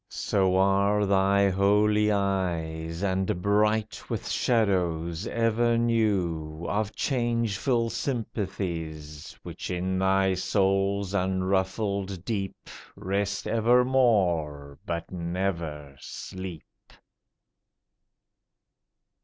So 0.09 0.57
are 0.57 1.05
thy 1.05 1.51
holy 1.51 2.11
eyes, 2.11 3.03
And 3.03 3.39
bright 3.39 4.09
with 4.09 4.27
shadows 4.27 5.27
ever 5.27 5.77
new 5.77 6.65
Of 6.67 6.95
changeful 6.95 7.91
sympathies, 7.91 9.37
Which 9.43 9.69
in 9.69 9.99
thy 9.99 10.33
soul's 10.33 11.13
unruffled 11.13 12.25
deep 12.25 12.67
Rest 12.95 13.45
evermore, 13.45 14.79
but 14.87 15.11
never 15.11 15.95
sleep. 15.99 16.63